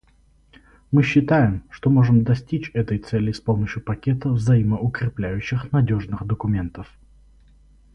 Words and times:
Мы 0.91 1.03
считаем, 1.03 1.61
что 1.69 1.91
можем 1.91 2.23
достичь 2.23 2.71
этой 2.73 2.97
цели 2.97 3.31
с 3.31 3.39
помощью 3.39 3.83
пакета 3.83 4.29
взаимоукрепляющих 4.29 5.71
надежных 5.71 6.25
документов. 6.25 6.89